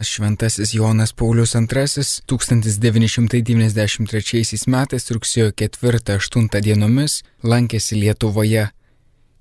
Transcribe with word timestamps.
Šventasis 0.00 0.74
Jonas 0.74 1.12
Paulius 1.12 1.54
II 1.54 1.68
1993 2.30 4.66
metais 4.70 5.10
rugsėjo 5.10 5.50
4-8 5.50 6.60
dienomis 6.62 7.26
lankėsi 7.42 7.98
Lietuvoje. 7.98 8.70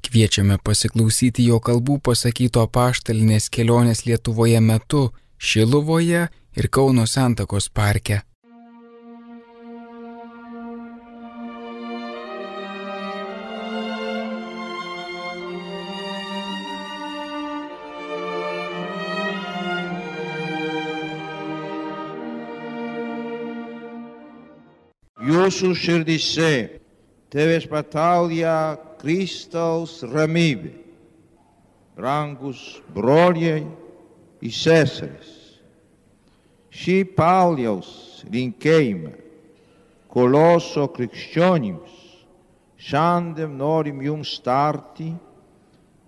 Kviečiame 0.01 0.57
pasiklausyti 0.57 1.45
jo 1.45 1.61
kalbų 1.61 2.01
pasakyto 2.09 2.65
paštalinės 2.73 3.53
kelionės 3.53 4.09
Lietuvoje 4.09 4.57
metu 4.61 5.13
Šiluvoje 5.37 6.27
ir 6.57 6.65
Kauno 6.73 7.05
Santakos 7.05 7.69
parke. 7.69 8.25
Jūsų 25.47 25.69
širdise 25.79 26.47
tevės 27.31 27.63
patalja 27.71 28.75
Kristaus 28.99 30.01
ramybė. 30.03 30.73
Rangus 31.95 32.81
broliai 32.91 33.63
ir 34.43 34.51
seseris. 34.51 35.31
Šį 36.67 36.97
Pauliaus 37.15 38.25
linkėjimą 38.27 39.13
koloso 40.11 40.89
krikščionims 40.91 41.95
šiandien 42.89 43.55
norim 43.57 44.03
jums 44.03 44.35
tarti 44.43 45.13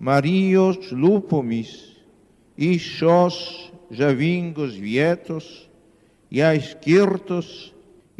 Marijos 0.04 0.92
lūpomis 0.92 1.72
iš 2.60 2.92
šios 3.00 3.42
žavingos 3.88 4.76
vietos 4.76 5.48
jai 6.28 6.58
skirtos 6.60 7.70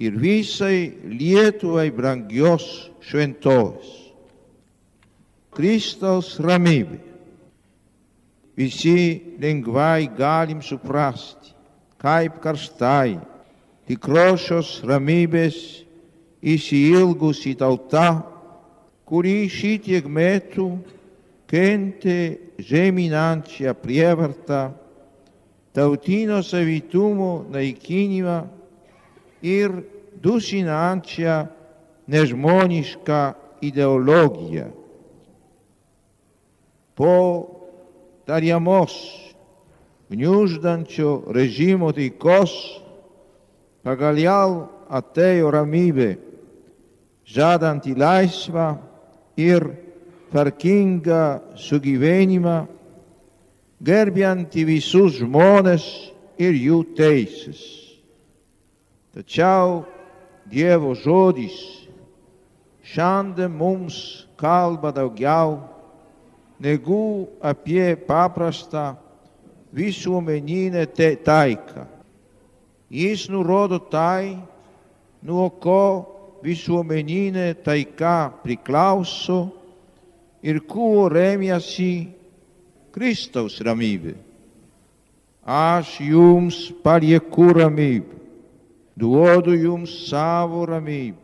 ir 0.01 0.17
visai 0.17 0.97
Lietuvai 1.05 1.91
brangios 1.93 2.65
šventovės. 3.05 3.97
Kristaus 5.53 6.39
ramybė. 6.41 7.01
Visi 8.57 9.37
lengvai 9.41 10.09
galim 10.17 10.61
suprasti, 10.65 11.53
kaip 12.01 12.41
karštai 12.43 13.19
tikrosios 13.89 14.81
ramybės 14.87 15.57
įsiilgusi 16.41 17.55
tauta, 17.61 18.23
kuri 19.09 19.49
šitiek 19.53 20.07
metų 20.07 20.69
kentė 21.51 22.21
žeminančią 22.63 23.75
prievartą, 23.81 24.71
tautinio 25.75 26.41
savitumo 26.47 27.47
naikinimą 27.51 28.60
ir 29.43 29.73
dusinančią 30.23 31.47
nežmonišką 32.11 33.21
ideologiją. 33.63 34.69
Po 36.97 37.15
tariamos 38.27 38.93
gniuždančio 40.11 41.31
režimo 41.33 41.93
taikos 41.95 42.53
pagaliau 43.87 44.67
atėjo 44.91 45.53
ramybė, 45.55 46.11
žadanti 47.25 47.95
laisvą 47.95 48.75
ir 49.39 49.65
tvarkingą 50.31 51.57
sugyvenimą, 51.57 52.59
gerbianti 53.81 54.67
visus 54.67 55.23
žmonės 55.23 55.87
ir 56.43 56.59
jų 56.59 56.83
teisės. 56.99 57.80
Tačiau 59.11 59.83
Dievo 60.51 60.95
žodis 60.95 61.55
šiandien 62.87 63.51
mums 63.51 64.27
kalba 64.39 64.91
daugiau 64.95 65.59
negu 66.63 67.27
apie 67.43 67.95
paprastą 67.95 68.95
visuomeninę 69.75 70.87
taiką. 71.27 71.87
Jis 72.91 73.29
nurodo 73.31 73.79
tai, 73.79 74.39
nuo 75.23 75.47
ko 75.63 75.83
visuomeninė 76.43 77.55
taika 77.63 78.31
priklauso 78.43 79.51
ir 80.43 80.63
kuo 80.67 81.07
remiasi 81.11 82.11
Kristaus 82.91 83.59
ramybė. 83.63 84.15
Aš 85.47 85.99
jums 86.03 86.71
palieku 86.83 87.53
ramybę 87.55 88.20
duodu 88.97 89.55
jums 89.55 89.93
savo 90.09 90.65
ramybę. 90.67 91.19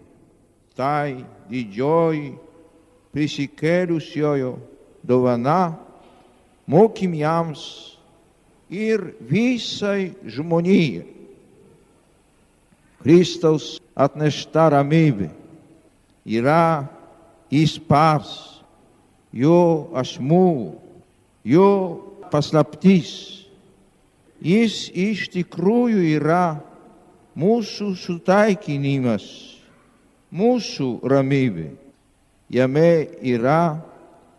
Tai 0.77 1.25
didžioji 1.49 2.35
prisikėlusiojo 3.17 4.59
dovana 5.01 5.73
mokymjams 6.69 7.63
ir 8.69 9.15
visai 9.21 10.13
žmonijai. 10.29 11.07
Kristaus 13.01 13.79
atnešta 13.97 14.67
ramybė 14.75 15.31
yra 16.27 16.85
įspars, 17.55 18.61
jo 19.31 19.89
asmuo, 19.95 20.75
jo 21.47 21.71
paslaptis. 22.33 23.13
Jis 24.43 24.91
iš 24.93 25.31
tikrųjų 25.33 26.03
yra 26.19 26.59
mūsų 27.37 27.93
sutaikinimas, 28.01 29.25
mūsų 30.33 30.89
ramybė. 31.05 31.69
Jame 32.53 32.91
yra 33.27 33.83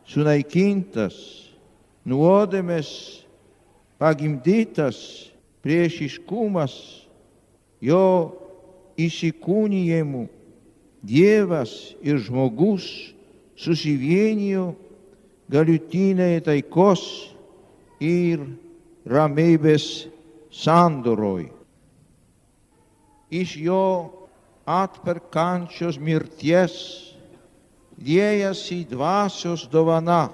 sunaikintas 0.07 1.17
nuodėmės 2.07 2.89
pagimdytas 3.99 4.97
priešiškumas, 5.65 6.73
jo 7.83 8.03
įsikūnijimų 8.97 10.27
Dievas 11.07 11.93
ir 12.01 12.17
žmogus 12.19 12.87
susivienijo 13.55 14.71
galutinėje 15.47 16.41
taikos 16.49 17.03
ir 18.03 18.41
ramybės 19.07 19.85
sandoroj 20.51 21.56
iš 23.31 23.57
jo 23.57 24.11
atperkančios 24.65 25.99
mirties 25.99 26.73
liejasi 27.97 28.85
dvasios 28.89 29.67
dovana, 29.71 30.29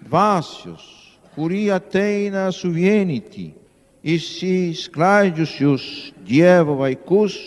dvasios, 0.00 0.82
kuri 1.34 1.70
ateina 1.70 2.52
suvienyti 2.52 3.52
išsisklaidžiusius 4.02 6.12
Dievo 6.28 6.76
vaikus, 6.82 7.38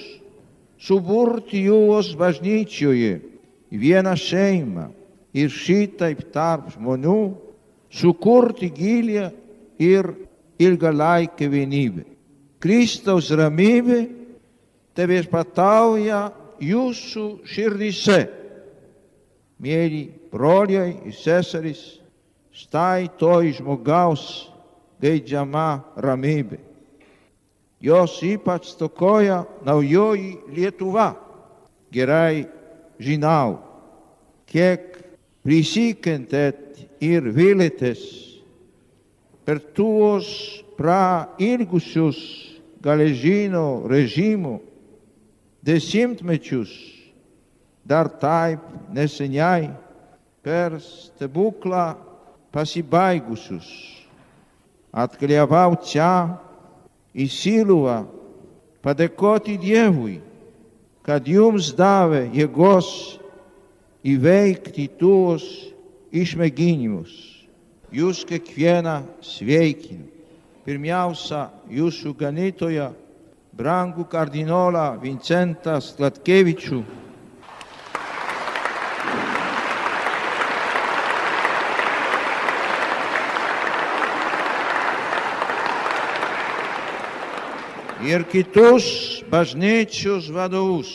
suburti 0.82 1.62
juos 1.68 2.16
bažnyčioje 2.18 3.20
į 3.72 3.78
vieną 3.78 4.16
šeimą 4.18 4.88
ir 5.38 5.52
šitaip 5.54 6.24
tarp 6.34 6.72
žmonių 6.74 7.20
sukurti 7.94 8.72
gilę 8.74 9.30
ir 9.78 10.10
ilgalaikę 10.60 11.46
vienybę. 11.52 12.08
Kristaus 12.62 13.30
ramybė 13.34 14.21
tevės 14.98 15.28
patauja 15.32 16.30
jūsų 16.62 17.26
širdise. 17.48 18.22
Mėly 19.62 20.08
broliai 20.34 20.96
ir 21.06 21.16
seserys, 21.16 21.82
štai 22.52 23.12
toj 23.20 23.54
žmogaus 23.60 24.26
geidžiama 25.02 25.84
ramybė. 26.02 26.60
Jos 27.82 28.20
ypač 28.26 28.76
tokoja 28.78 29.42
naujoji 29.66 30.38
Lietuva. 30.54 31.16
Gerai 31.92 32.46
žinau, 33.02 33.58
kiek 34.48 35.02
prisikentėt 35.44 36.78
ir 37.04 37.26
vilėtės 37.34 38.04
per 39.44 39.60
tuos 39.76 40.30
prailgusius 40.78 42.22
galežino 42.82 43.84
režimų 43.90 44.60
dešimtmečius 45.66 46.72
dar 47.86 48.10
taip 48.10 48.62
neseniai 48.94 49.72
per 50.42 50.80
stebuklą 50.82 51.96
pasibaigusius. 52.52 53.68
Atkeliavau 54.92 55.78
čia 55.88 56.38
į 57.16 57.28
Siluvą 57.32 58.02
padėkoti 58.84 59.56
Dievui, 59.62 60.20
kad 61.06 61.28
jums 61.30 61.72
davė 61.78 62.26
jėgos 62.36 63.20
įveikti 64.04 64.90
tuos 65.00 65.46
išmėginimus. 66.12 67.14
Jūs 67.92 68.24
kiekvieną 68.28 69.02
sveikinu. 69.22 70.12
pirmiausia 70.66 71.50
jūsų 71.74 72.14
ganytoją, 72.18 72.92
brangų 73.52 74.06
kardinolą 74.08 74.96
Vincentą 75.02 75.80
Slatkevičių. 75.84 76.82
Ir 88.02 88.24
kitus 88.32 88.86
bažnyčios 89.30 90.32
vadovus. 90.34 90.90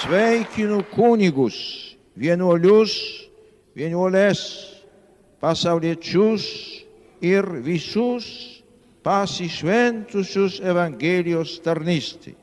Sveikinu 0.00 0.80
kunigus, 0.94 1.58
vienuolius, 2.16 2.94
vienuolės, 3.76 4.40
pasauliečius 5.40 6.44
ir 7.24 7.46
visus 7.64 8.26
pasišventusius 9.04 10.60
Evangelijos 10.60 11.56
tarnystį. 11.64 12.34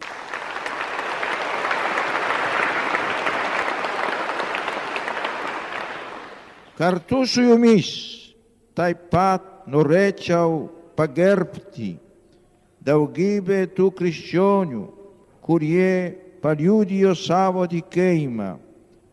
Kartu 6.77 7.23
su 7.25 7.41
jumis 7.41 7.87
taip 8.77 9.07
pat 9.09 9.65
norėčiau 9.69 10.67
pagerbti 10.97 11.95
daugybę 12.85 13.63
tų 13.73 13.89
krikščionių, 13.97 14.83
kurie 15.41 15.93
paliudijo 16.41 17.15
savo 17.17 17.65
tikėjimą, 17.69 18.51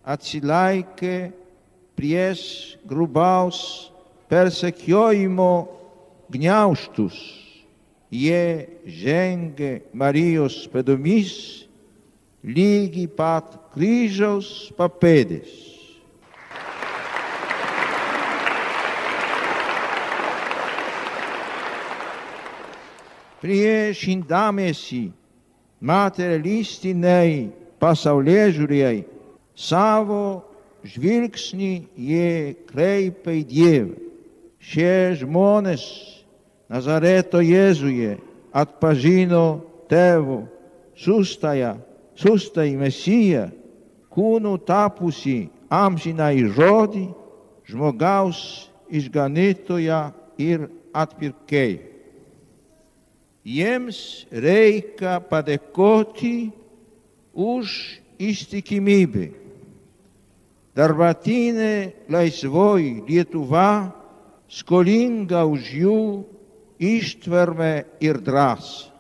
atsilaikė 0.05 1.17
pries 1.97 2.77
grubaus 2.85 3.91
persequioimo 4.29 5.69
gnaustus, 6.29 7.15
ie 8.11 8.69
genge 8.85 9.83
marios 9.93 10.67
pedomis, 10.67 11.69
ligi 12.43 13.07
pat 13.07 13.71
crijos 13.73 14.73
papedes. 14.77 15.49
Prie 23.41 23.93
shindamesi, 23.93 25.13
materialisti 25.81 26.95
nei, 26.95 27.53
passaulegiuriei, 27.79 29.05
salvo 29.55 30.54
žvilgsnį 30.85 31.73
jie 31.97 32.55
kreipia 32.69 33.35
į 33.41 33.45
Dievą. 33.49 33.95
Šie 34.65 35.17
žmonės 35.21 35.85
Nazareto 36.73 37.43
Jėzuje 37.45 38.17
atpažino 38.55 39.65
tėvų 39.91 40.45
sustąją, 40.97 41.75
sustąjį 42.17 42.77
Mesiją, 42.81 43.45
kūnų 44.15 44.55
tapusi 44.65 45.51
amžinai 45.69 46.47
žodį, 46.55 47.09
žmogaus 47.69 48.71
išganytoją 48.89 50.01
ir 50.41 50.69
atpirkėją. 50.95 51.91
Jiems 53.45 54.25
reikia 54.33 55.19
padėkoti 55.21 56.49
už 57.37 57.75
ištikimybę. 58.17 59.44
Darbatinė 60.75 62.07
laisvoji 62.11 63.05
Lietuva 63.07 63.93
skolinga 64.51 65.45
už 65.47 65.69
jų 65.79 66.01
ištvermę 66.83 67.75
ir 68.03 68.19
drąsą. 68.19 68.91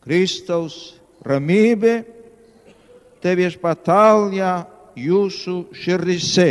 Kristaus 0.00 0.96
ramybė 1.22 2.00
te 3.20 3.34
viešpatalja 3.36 4.64
jūsų 4.96 5.56
širdise. 5.76 6.48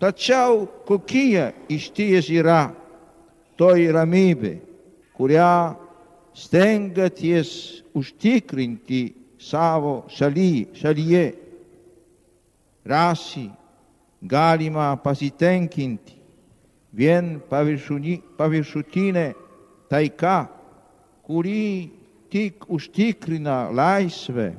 Tačiau 0.00 0.64
kokie 0.88 1.52
iš 1.68 1.90
ties 1.92 2.30
yra 2.32 2.72
toji 3.60 3.90
ramybė, 3.92 4.54
kurią 5.12 5.76
stengiaties 6.32 7.50
užtikrinti 7.92 9.02
savo 9.36 10.06
šaly, 10.08 10.72
šalyje. 10.80 11.26
Rasi 12.86 13.50
galima 14.22 14.94
pasitenkinti 15.00 16.16
vien 16.96 17.36
paviršutinė 17.50 19.26
taika, 19.90 20.38
kuri 21.26 21.90
tik 22.30 22.66
užtikrina 22.70 23.70
laisvę 23.74 24.52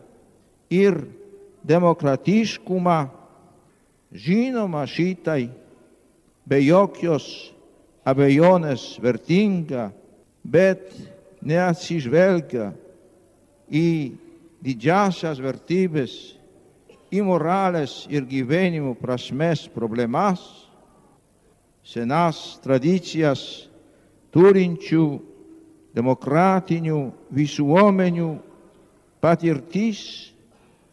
ir 0.71 0.97
demokratiškumą, 1.68 3.00
žinoma 4.12 4.85
šitai 4.88 5.50
be 6.47 6.59
jokios 6.63 7.51
abejonės 8.07 8.97
vertinga, 9.03 9.91
bet 10.44 10.95
neatsižvelgia 11.45 12.71
į 13.71 13.88
didžiasias 14.62 15.39
vertybės, 15.41 16.15
į 17.12 17.24
moralės 17.28 18.06
ir 18.12 18.24
gyvenimo 18.28 18.94
prasmės 18.96 19.66
problemas, 19.72 20.40
senas 21.84 22.60
tradicijas 22.63 23.68
turinčių 24.31 25.06
demokratinių 25.96 27.02
visuomenių 27.36 28.30
patirtis 29.22 30.00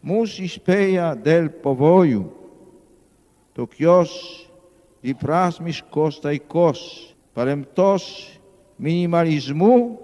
mus 0.03 0.35
įspėja 0.43 1.13
dėl 1.23 1.53
pavojų 1.63 2.25
tokios 3.55 4.11
įprasmiškos 5.07 6.21
taikos, 6.23 6.83
paremtos 7.35 8.05
minimalizmu 8.79 9.99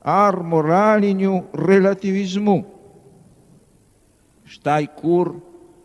ar 0.00 0.40
moraliniu 0.40 1.44
relativizmu. 1.52 2.77
Štai 4.48 4.88
kur 4.96 5.36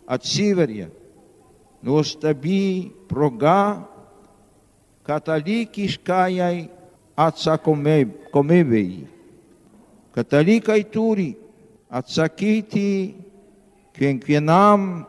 atsiveria 0.08 0.88
nuostabi 1.84 2.92
proga 3.12 3.84
katalikiškajai 5.04 6.70
atsakomybei. 7.16 9.04
Katalikai 10.16 10.84
turi 10.88 11.36
atsakyti 11.92 13.16
kiekvienam 13.94 15.04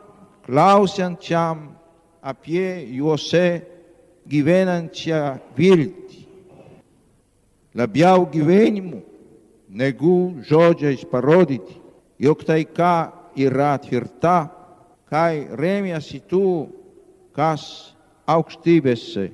klausiančiam 0.45 1.71
apie 2.21 2.67
juose 2.91 3.63
gyvenančią 4.27 5.21
viltį. 5.55 6.21
Labiau 7.75 8.27
gyvenimu 8.27 8.99
negu 9.69 10.43
žodžiais 10.43 11.07
parodyti, 11.07 11.75
jog 12.19 12.43
taika 12.47 13.14
yra 13.35 13.75
tvirta, 13.81 14.49
kai 15.09 15.45
remiasi 15.55 16.21
tų, 16.25 16.67
kas 17.35 17.93
aukštybėse, 18.29 19.29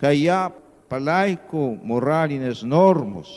kai 0.00 0.14
ją 0.24 0.46
palaiko 0.90 1.72
moralinės 1.84 2.62
normos 2.64 3.30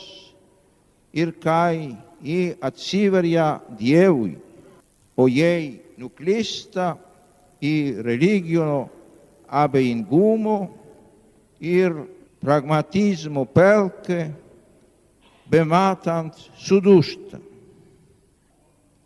ir 1.16 1.32
kai 1.42 1.96
ji 2.22 2.54
atsiveria 2.60 3.60
Dievui, 3.78 4.36
o 5.16 5.28
jei 5.28 5.80
nuklysta 5.96 6.94
į 7.64 8.02
religijos 8.04 8.90
abejingumo 9.48 10.58
ir 11.60 11.94
pragmatizmo 12.42 13.46
pelkę, 13.48 14.30
bematant 15.48 16.36
sudūšta. 16.58 17.40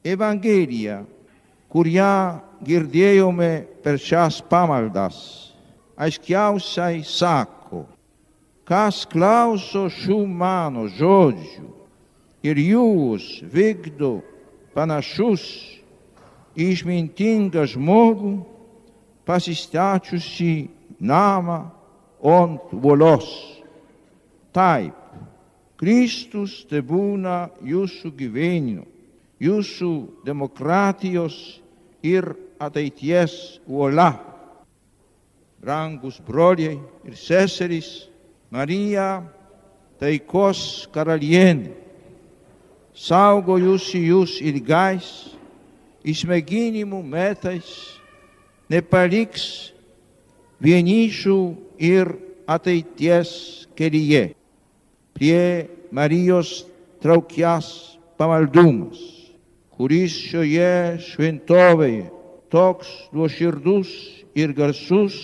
Evangelija, 0.04 1.02
kurią 1.68 2.40
girdėjome 2.64 3.50
per 3.84 3.98
šias 4.00 4.40
pamaldas, 4.48 5.16
aiškiausiai 6.00 7.02
sako, 7.04 7.84
kas 8.64 9.04
klauso 9.10 9.88
šių 9.92 10.22
mano 10.24 10.86
žodžių 10.88 11.66
ir 12.48 12.60
jūs 12.64 13.40
vykdo 13.52 14.20
panašus 14.72 15.44
į 16.56 16.70
išmintingą 16.74 17.66
žmogų, 17.74 18.38
pasistačiusi 19.28 20.70
namą 21.00 21.60
ant 22.24 22.72
uolos. 22.72 23.28
Taip, 24.50 24.96
Kristus 25.80 26.64
te 26.68 26.80
būna 26.84 27.50
jūsų 27.64 28.10
gyvenimo, 28.16 28.88
jūsų 29.40 29.92
demokratijos 30.26 31.60
ir 32.04 32.34
ateities 32.60 33.60
uola. 33.66 34.12
Brangus 35.60 36.20
broliai 36.24 36.78
ir 37.04 37.16
seserys, 37.16 38.08
Marija 38.50 39.20
taikos 40.00 40.88
karalienė, 40.94 41.74
saugo 42.96 43.58
jūs 43.60 43.90
jūs 43.94 44.38
ilgais, 44.40 45.10
išmėginimų 46.00 47.02
metais, 47.04 47.68
nepaliks 48.72 49.44
vienišų 50.64 51.38
ir 51.76 52.14
ateities 52.48 53.68
kelyje. 53.76 54.30
Prie 55.14 55.68
Marijos 55.92 56.64
traukias 57.04 57.98
pamaldumas, 58.16 59.19
kuris 59.80 60.12
šioje 60.12 60.98
šventovėje 61.00 62.10
toks 62.52 62.90
nuoširdus 63.16 63.88
ir 64.36 64.52
garsus, 64.52 65.16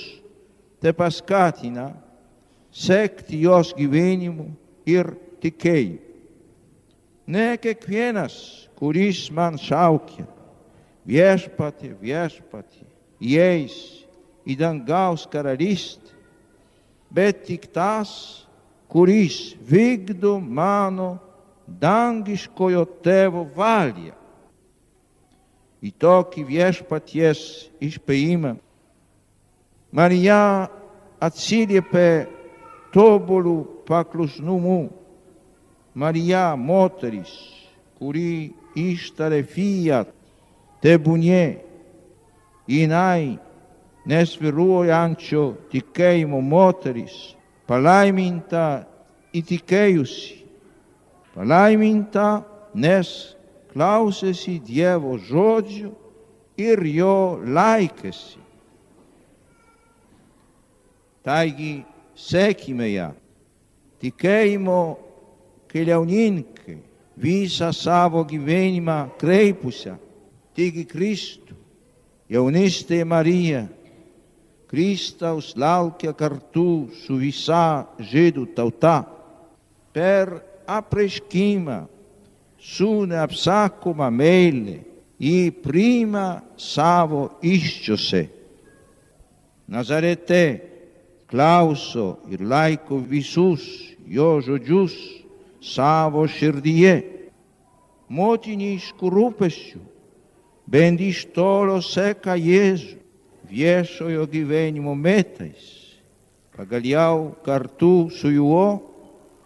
te 0.80 0.94
paskatina 0.96 1.90
sekti 2.72 3.42
jos 3.42 3.74
gyvenimu 3.76 4.48
ir 4.88 5.12
tikėjimu. 5.44 6.00
Ne 7.28 7.58
kiekvienas, 7.60 8.40
kuris 8.80 9.26
man 9.28 9.60
šaukia, 9.60 10.24
viešpatį, 11.04 11.92
viešpatį, 12.00 12.84
įeis 13.20 13.78
į 14.48 14.56
dangaus 14.56 15.28
karalystę, 15.28 16.16
bet 17.12 17.44
tik 17.44 17.68
tas, 17.76 18.46
kuris 18.88 19.52
vykdo 19.60 20.38
mano 20.40 21.18
dangiškojo 21.68 22.88
tėvo 23.04 23.50
valią. 23.52 24.16
Į 25.84 25.92
tokį 26.00 26.44
viešpaties 26.48 27.40
išpėjimą. 27.84 28.56
Marija 29.92 30.68
atsiliepė 31.22 32.26
tobulų 32.94 33.58
paklusnumų. 33.88 34.80
Marija 35.96 36.50
moteris, 36.60 37.32
kuri 37.96 38.52
ištarė 38.76 39.40
fiat, 39.48 40.10
tebūnie, 40.84 41.62
jinai 42.68 43.38
nesviruojančio 44.06 45.44
tikėjimo 45.72 46.42
moteris, 46.44 47.14
palaiminta 47.66 48.84
įtikėjusi, 49.34 50.42
palaiminta, 51.34 52.44
nes 52.76 53.35
klausėsi 53.76 54.56
Dievo 54.64 55.18
žodžių 55.20 55.90
ir 56.56 56.80
jo 56.88 57.36
laikėsi. 57.44 58.40
Taigi, 61.26 61.82
sekime 62.16 62.88
ją, 62.88 63.10
tikėjimo 64.00 64.80
keliauninkai, 65.68 66.78
visą 67.20 67.68
savo 67.76 68.22
gyvenimą 68.24 69.10
kreipusią 69.20 69.96
tik 70.56 70.80
į 70.80 70.86
Kristų. 70.88 71.56
Jaunystė 72.32 73.02
Marija, 73.06 73.66
Kristaus 74.70 75.52
laukia 75.54 76.14
kartu 76.16 76.88
su 77.04 77.18
visa 77.20 77.84
žydų 78.00 78.48
tauta 78.56 78.96
per 79.94 80.32
apreiškimą 80.66 81.78
su 82.58 83.06
neapsakoma 83.08 84.10
meilė 84.10 84.80
jį 85.20 85.50
priima 85.64 86.42
savo 86.56 87.38
iščiose. 87.42 88.26
Nazarete 89.66 90.42
klauso 91.26 92.16
ir 92.30 92.44
laiko 92.44 93.00
visus 93.00 93.64
jo 94.06 94.36
žodžius 94.44 94.94
savo 95.60 96.26
širdyje. 96.30 96.96
Motiniškų 98.06 99.08
rūpesčių, 99.10 99.80
bent 100.70 101.00
iš 101.02 101.24
tolo 101.34 101.80
seka 101.82 102.36
Jėzų 102.38 103.00
viešojo 103.50 104.28
gyvenimo 104.30 104.94
metais. 104.94 105.74
Pagaliau 106.54 107.34
kartu 107.42 108.06
su 108.14 108.30
juo 108.30 108.78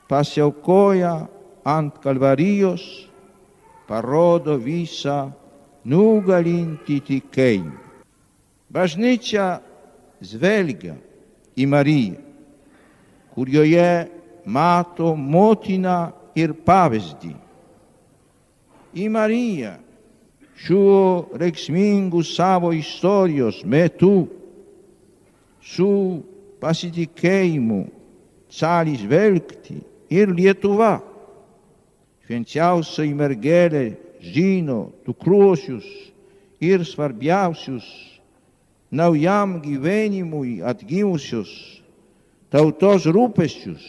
pasiaukoja 0.08 1.24
ant 1.64 1.98
kalvarijos, 2.02 2.84
parodo 3.88 4.56
visą 4.60 5.30
nugalinti 5.84 7.00
tikėjimą. 7.04 7.76
Bažnyčia 8.70 9.58
žvelgia 10.22 10.94
į 11.58 11.66
Mariją, 11.66 12.18
kurioje 13.34 13.92
mato 14.46 15.14
motiną 15.18 16.12
ir 16.38 16.54
pavyzdį. 16.54 17.34
Į 18.94 19.06
Mariją 19.10 19.74
šiuo 20.60 21.36
reikšmingu 21.40 22.22
savo 22.26 22.70
istorijos 22.76 23.62
metu 23.64 24.28
su 25.62 25.90
pasitikėjimu 26.60 27.84
gali 28.50 28.96
žvelgti 28.98 29.78
ir 30.10 30.34
Lietuva. 30.34 30.98
Švenčiausiai 32.30 33.10
mergelė 33.10 33.96
žino 34.22 34.92
tikruosius 35.02 35.86
ir 36.62 36.84
svarbiausius 36.86 37.88
naujam 38.86 39.56
gyvenimui 39.58 40.60
atgimusius 40.62 41.50
tautos 42.54 43.08
rūpesčius, 43.10 43.82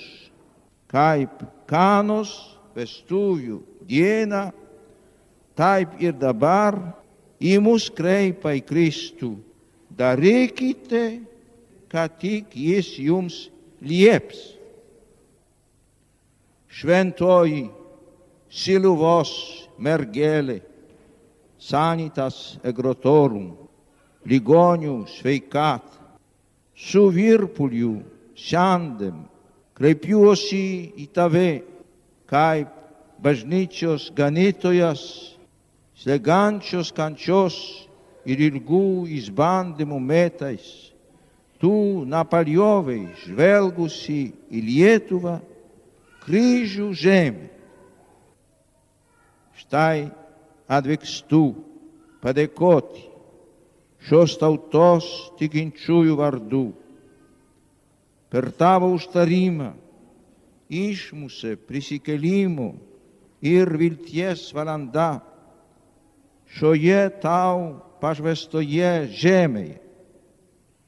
kaip 0.89 1.43
kanos 1.69 2.31
vestuvių 2.73 3.59
dieną 3.85 4.47
taip 5.53 6.01
ir 6.01 6.15
dabar 6.17 6.79
į 7.37 7.59
mus 7.61 7.91
kreipia 7.93 8.55
į 8.57 8.63
Kristų. 8.65 9.35
Darykite, 9.93 11.03
kad 11.93 12.17
tik 12.17 12.57
jis 12.57 12.89
jums 12.97 13.37
lieps. 13.85 14.41
Šventoji 16.73 17.67
Siluvos 18.51 19.31
mergelė, 19.79 20.59
sanitas 21.55 22.57
egrotorum, 22.67 23.53
ligonių 24.27 25.05
sveikat, 25.07 25.85
su 26.75 27.05
virpuliu 27.15 28.01
šiandien 28.35 29.21
kreipiuosi 29.79 30.65
į 30.99 31.05
tave 31.15 31.61
kaip 32.27 32.73
bažnyčios 33.23 34.09
ganytojas 34.17 35.05
slegančios 36.01 36.91
kančios 36.91 37.55
ir 38.27 38.41
ilgų 38.49 39.07
išbandymų 39.15 40.01
metais, 40.01 40.91
tu 41.61 42.03
napaliovai 42.03 43.13
žvelgusi 43.23 44.21
į 44.51 44.65
Lietuvą 44.67 45.39
kryžių 46.25 46.91
žemę. 46.97 47.60
Štai 49.61 50.09
atvykstu 50.71 51.43
padėkoti 52.23 53.03
šios 54.07 54.37
tautos 54.41 55.07
tikinčiųjų 55.37 56.17
vardų. 56.17 56.65
Per 58.31 58.47
tavo 58.57 58.89
užtarimą 58.95 59.73
išmusė 60.71 61.57
prisikelimo 61.67 62.71
ir 63.43 63.69
vilties 63.77 64.47
valanda 64.55 65.19
šioje 66.55 67.01
tau 67.21 67.81
pašvestoje 68.01 68.93
žemėje, 69.13 69.77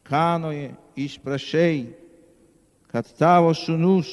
kanoje 0.07 0.71
išprašai, 0.99 1.91
kad 2.89 3.09
tavo 3.19 3.53
sunus 3.57 4.09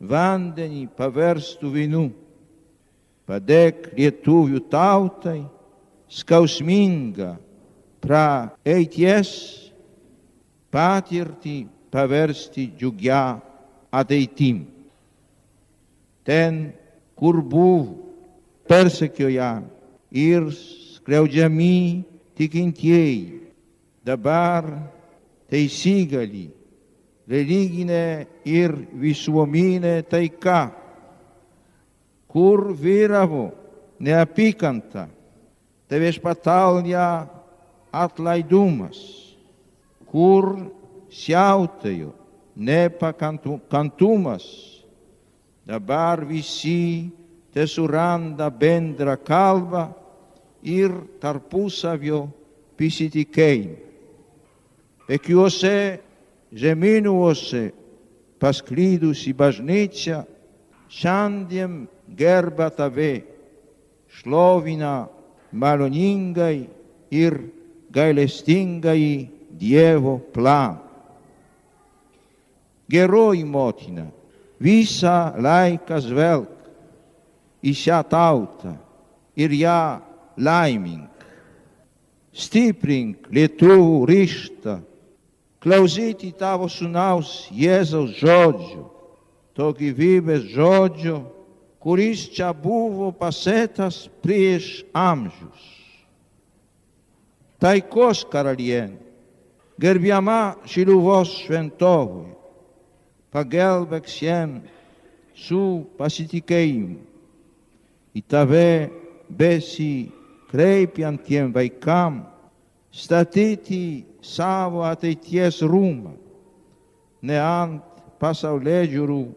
vandenį 0.00 0.88
paverstų 0.96 1.70
vynu. 1.76 2.08
Padėk 3.30 3.92
lietuvių 3.94 4.64
tautai 4.72 5.44
skausmingą 6.10 7.36
praeities 8.02 9.30
patirtį 10.74 11.56
paversti 11.94 12.66
džiugia 12.74 13.38
ateitim. 13.94 14.64
Ten, 16.26 16.58
kur 17.14 17.38
buvo 17.42 17.94
persekiojami, 18.66 19.70
ir 20.10 20.50
skriaudžiami 20.50 22.04
tikintieji. 22.38 23.38
Dabar 24.04 24.64
teisigali, 25.50 26.48
religinė 27.28 28.26
ir 28.48 28.74
visuomenė 28.96 30.00
taika, 30.08 30.72
kur 32.32 32.70
vyravo 32.74 33.50
neapykanta, 34.00 35.08
tai 35.88 35.98
viešpatauja 36.00 37.06
atlaidumas, 37.92 38.98
kur 40.06 40.54
siautėjo 41.10 42.12
nepakantumas, 42.56 44.46
dabar 45.66 46.22
visi 46.26 47.10
te 47.50 47.66
suranda 47.66 48.50
bendrą 48.50 49.16
kalbą 49.26 49.88
ir 50.62 50.94
tarpusavio 51.22 52.24
pasitikėjimą. 52.78 53.78
Pekiuose 55.10 55.98
žemynuose 56.54 57.72
pasklydusi 58.38 59.32
bažnyčia 59.34 60.22
šiandien 60.86 61.88
gerba 62.16 62.70
tave, 62.70 63.22
šlovina 64.10 65.08
maloningai 65.52 66.68
ir 67.10 67.40
gailestingai 67.90 69.28
Dievo 69.60 70.20
planą. 70.32 70.78
Geroji 72.90 73.44
motina, 73.44 74.06
visą 74.58 75.34
laiką 75.38 75.98
žvelg 76.02 76.48
į 77.62 77.72
šią 77.76 77.98
tautą 78.10 78.72
ir 79.38 79.52
ją 79.54 79.82
laimink. 80.40 81.10
Stiprink 82.34 83.28
lietuvų 83.30 84.06
ryštą, 84.10 84.78
klausyti 85.62 86.30
tavo 86.34 86.70
sunaus 86.72 87.50
Jėzaus 87.52 88.16
žodžių, 88.18 88.84
to 89.54 89.70
gyvybės 89.76 90.46
žodžio, 90.54 91.20
curis 91.80 92.28
chabuvo 92.28 93.10
passetas 93.12 94.08
pries 94.20 94.84
amjus. 94.92 95.80
Taikos 97.58 98.24
karalien, 98.28 98.98
gerbiama 99.80 100.60
siluvos 100.68 101.32
sventovoi, 101.44 102.36
pagel 103.32 103.88
sien 104.04 104.60
su 105.34 105.88
pasitikeim, 105.96 107.00
itave 108.12 108.90
besi 109.28 110.12
crepiantiem 110.50 111.52
vaikam 111.52 112.26
statiti 112.92 114.04
savo 114.20 114.84
ateities 114.84 115.62
ruma, 115.62 116.12
neant 117.22 117.80
passau 118.20 118.58
legiuru 118.60 119.32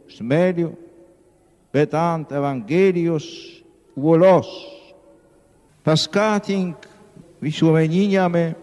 bet 1.74 1.94
ant 1.98 2.32
Evangelijos 2.32 3.25
uolos. 3.98 4.50
Paskatink 5.84 6.86
visuomeniniame 7.42 8.53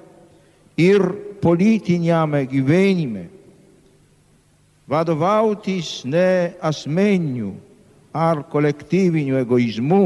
ir 0.78 1.02
politinėme 1.42 2.44
gyvenime. 2.48 3.26
Vadovautis 4.90 6.00
ne 6.06 6.54
asmeniniu 6.62 7.52
ar 8.14 8.42
kolektyviniu 8.50 9.38
egoizmu, 9.42 10.04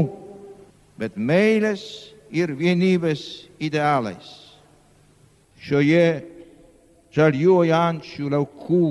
bet 0.97 1.15
meilės 1.17 1.85
ir 2.29 2.53
vienybės 2.57 3.45
idealais. 3.61 4.27
Šioje 5.61 6.25
žaliuojančių 7.15 8.29
laukų 8.33 8.89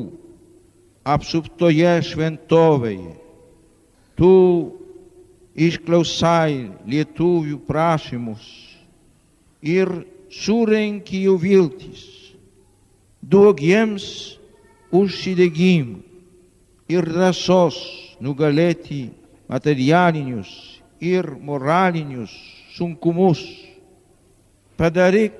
apsuptoje 1.04 1.92
šventovėje 2.08 3.23
tu 4.18 4.34
išklausai 5.54 6.70
lietuvių 6.86 7.58
prašymus 7.66 8.44
ir 9.62 9.90
surenki 10.30 11.24
jų 11.24 11.36
viltis. 11.40 12.02
Duok 13.24 13.62
jiems 13.64 14.06
užsidegimų 14.94 16.02
ir 16.92 17.06
drąsos 17.08 17.78
nugalėti 18.20 19.08
materialinius 19.48 20.50
ir 21.00 21.30
moralinius 21.40 22.34
sunkumus. 22.76 23.40
Padaryk 24.76 25.38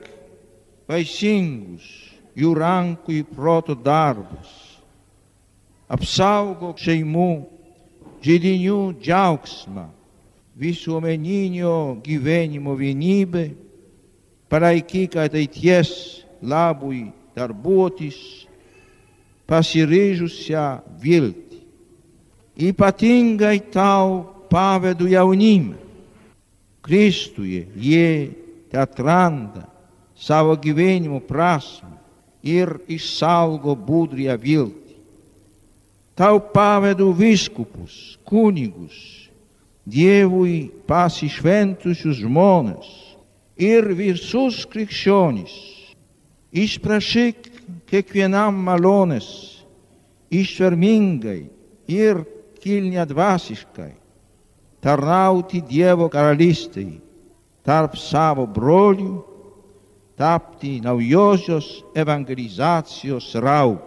vaisingus 0.88 1.84
jų 2.38 2.54
rankų 2.58 3.18
į 3.20 3.24
proto 3.34 3.74
darbus. 3.74 4.50
Apsaugok 5.90 6.80
šeimų 6.80 7.32
žydinių 8.24 8.78
džiaugsmą, 9.02 9.88
visuomeninio 10.56 12.00
gyvenimo 12.04 12.76
vienybę 12.78 13.50
palaikyk 14.48 15.16
ateities 15.18 15.90
labui 16.40 17.10
darbuotis, 17.34 18.46
pasiryžusią 19.48 20.66
viltį. 21.02 21.60
Ypatingai 22.70 23.58
tau 23.74 24.22
pavedu 24.48 25.08
jaunimą. 25.10 25.74
Kristuje 26.84 27.64
jie 27.80 28.30
te 28.70 28.78
atranda 28.78 29.64
savo 30.14 30.54
gyvenimo 30.56 31.18
prasme 31.24 31.96
ir 32.44 32.76
išsaugo 32.86 33.74
budrią 33.74 34.36
viltį. 34.38 34.83
Tau 36.14 36.38
pavedu 36.40 37.12
viskupus, 37.12 38.18
kunigus, 38.26 39.22
Dievui 39.84 40.70
pasišventusius 40.88 42.22
žmonės, 42.22 42.86
ir 43.60 43.90
visus 43.92 44.62
krikščionys. 44.64 45.52
Išprašyk 46.54 47.50
kiekvienam 47.90 48.56
malonės, 48.64 49.26
ištvermingai 50.32 51.42
ir 51.90 52.22
kilniadvasiškai 52.62 53.92
tarnauti 54.84 55.60
Dievo 55.64 56.08
karalystėje 56.12 57.00
tarp 57.64 57.96
savo 57.96 58.44
brolių, 58.44 59.14
tapti 60.16 60.78
naujosios 60.84 61.82
evangelizacijos 61.96 63.30
rau. 63.40 63.78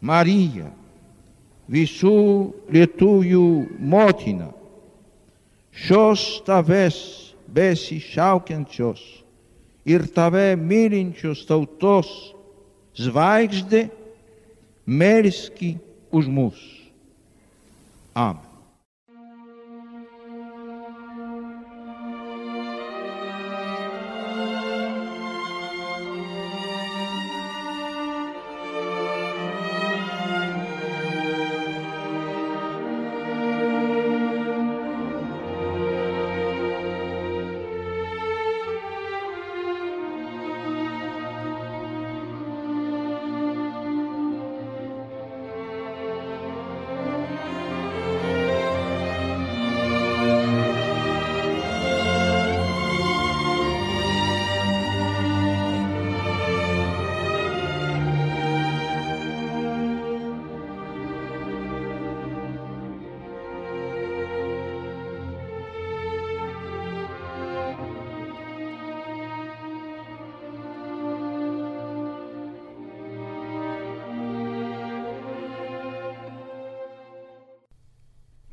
Marija, 0.00 0.68
visų 1.70 2.52
lietuvių 2.72 3.46
motina, 3.78 4.50
šios 5.72 6.42
tavęs 6.46 6.98
besišaukiančios 7.52 9.02
ir 9.88 10.06
tave 10.14 10.52
mylinčios 10.56 11.44
tautos 11.48 12.10
žvaigždė 12.98 13.86
melski 14.86 15.76
už 16.12 16.28
mus. 16.28 16.60
Amen. 18.14 18.51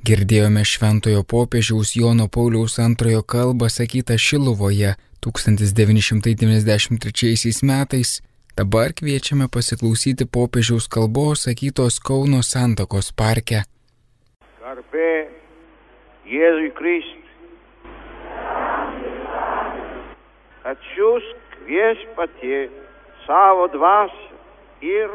Girdėjome 0.09 0.63
šventojo 0.65 1.21
popiežiaus 1.31 1.89
Jono 1.93 2.25
Pauliaus 2.33 2.79
antrojo 2.81 3.21
kalbą 3.33 3.67
sakytą 3.69 4.15
Šiluvoje 4.17 4.97
1993 5.21 7.61
metais. 7.69 8.09
Dabar 8.57 8.89
kviečiame 8.97 9.45
pasiklausyti 9.53 10.25
popiežiaus 10.37 10.85
kalbos 10.95 11.37
sakytos 11.45 11.95
Kauno 12.07 12.41
Santokos 12.41 13.07
parke. 13.13 13.59
Garbė 14.63 15.13
Jėzui 16.33 16.71
Kristui. 16.79 17.29
Atsiųsk 20.73 21.39
viešpatie 21.69 22.61
savo 23.27 23.65
dvasią 23.77 24.33
ir 24.81 25.09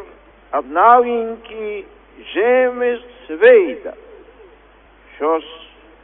atnaujinki 0.63 1.67
žemės 2.39 3.03
veidą. 3.43 3.95
Šios 5.14 5.46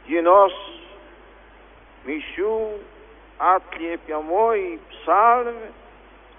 dienos 0.07 0.55
mišių 2.07 2.55
atliepiamoji 3.51 4.77
psalmė 4.93 5.71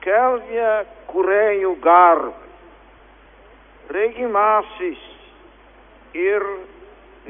skelbia 0.03 0.71
kurėjų 1.11 1.73
garbę. 1.85 2.49
Regimasis 3.93 5.03
ir 6.19 6.47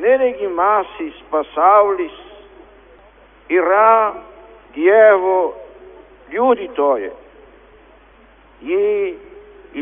neregimasis 0.01 1.19
pasaulis 1.31 2.15
yra 3.53 4.15
Dievo 4.73 5.53
liudytoja. 6.33 7.11
Ji 8.65 8.87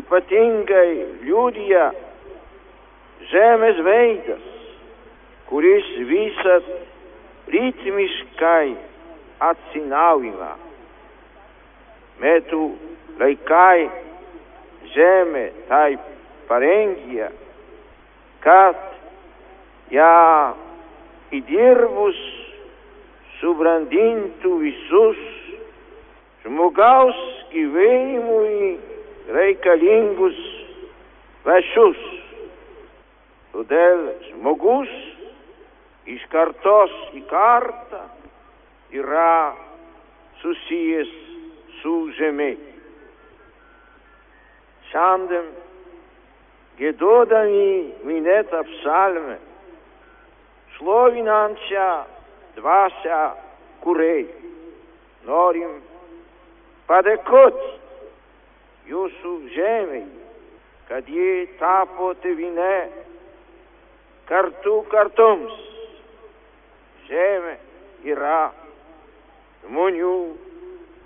ypatingai 0.00 0.94
liudija 1.22 1.90
žemės 3.30 3.78
veidas, 3.86 4.49
kuris 5.50 5.86
visat 6.10 6.66
ritmiškai 7.50 8.74
atsinaujina. 9.42 10.52
Metų 12.22 12.62
laikai 13.18 13.88
žemė 14.94 15.44
taip 15.70 16.06
parengia, 16.50 17.30
kad 18.44 18.78
ją 19.94 20.54
įdirbus 21.34 22.20
subrandintų 23.40 24.54
visus 24.62 25.20
žmogaus 26.44 27.20
gyvenimui 27.50 28.76
reikalingus 29.34 30.38
vašius. 31.46 32.02
Todėl 33.50 34.04
žmogus 34.28 34.90
iš 36.10 36.24
kartos 36.32 36.92
į 37.14 37.22
kartą 37.30 38.02
yra 38.96 39.54
susijęs 40.40 41.10
su 41.80 41.94
žemė. 42.18 42.52
Šiandien 44.90 45.50
gėdodami 46.80 47.70
minėtą 48.08 48.64
psalmę, 48.72 49.36
šlovinančią 50.76 51.90
dvasią 52.56 53.20
kurėjų, 53.84 54.54
norim 55.28 55.76
padėkoti 56.90 57.70
jūsų 58.90 59.34
žemei, 59.54 60.06
kad 60.90 61.06
ji 61.06 61.46
tapo 61.60 62.14
tevinė 62.24 62.76
kartų 64.30 64.80
kartoms. 64.90 65.69
Žemė 67.10 67.56
yra 68.06 68.52
žmonių 69.64 70.14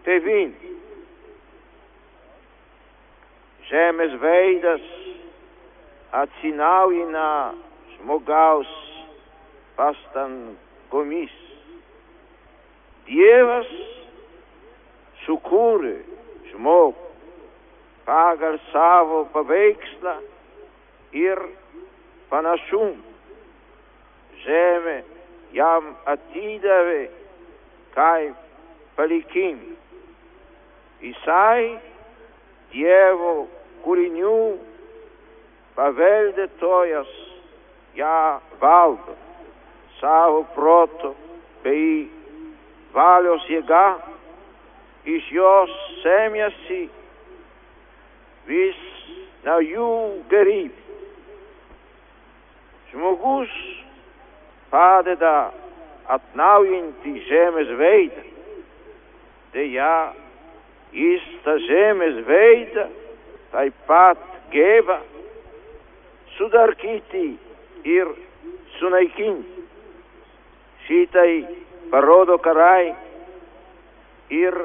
tevin. 0.04 0.50
Žemės 3.70 4.16
veidas 4.20 4.84
atsinaujina 6.20 7.28
žmogaus 7.94 8.74
pastangomis. 9.78 11.32
Dievas 13.08 13.72
sukūrė 15.24 15.96
žmogų 16.52 17.08
pagal 18.04 18.60
savo 18.68 19.24
paveikslą 19.32 20.18
ir 21.16 21.40
panašumą. 22.28 23.00
Žemė 24.44 25.00
jam 25.54 25.94
atidavė 26.10 27.02
kaip 27.94 28.38
palikimą. 28.98 29.74
Jisai 31.04 31.74
Dievo 32.74 33.34
kūrinių 33.84 34.38
paveldėtojas 35.76 37.10
ją 37.94 38.40
valdo 38.62 39.14
savo 40.00 40.42
proto 40.56 41.12
bei 41.62 42.08
valios 42.96 43.46
jėga, 43.50 43.84
iš 45.06 45.28
jos 45.36 45.76
semėsi 46.02 46.80
vis 48.48 48.80
naujų 49.46 49.92
gerybių. 50.32 50.82
Žmogus 52.90 53.54
padeda 54.72 55.52
atnaujinti 56.16 57.14
žemės 57.28 57.72
veidą. 57.78 58.22
Deja, 59.54 60.12
jis 60.92 61.24
tą 61.44 61.56
žemės 61.68 62.20
veidą 62.28 62.86
taip 63.54 63.74
pat 63.88 64.20
geba 64.52 65.00
sudarkyti 66.36 67.26
ir 67.84 68.10
sunaikinti. 68.78 69.64
Šitai 70.84 71.46
parodo 71.92 72.36
karai 72.44 72.92
ir 74.34 74.58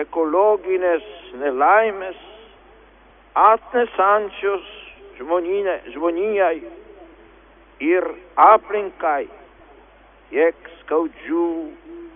ekologinės 0.00 1.04
nelaimės 1.40 2.18
atnesančios 3.36 4.66
žmonijai 5.20 6.56
ir 7.82 8.06
aplinkai 8.36 9.26
tiek 10.30 10.70
skaudžių 10.80 11.46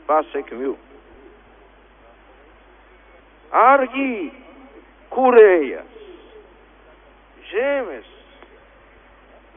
pasiekmių. 0.09 0.75
Argi 3.51 4.31
kūrėjas 5.11 5.97
žemės 7.51 8.11